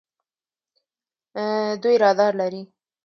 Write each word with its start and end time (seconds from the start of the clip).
دوی 1.83 1.95
رادار 2.03 2.33
لري. 2.41 2.61